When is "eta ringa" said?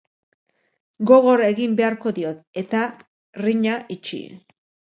2.63-3.79